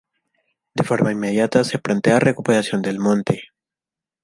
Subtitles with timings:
[0.73, 3.49] De forma inmediata se plantea la recuperación del monte.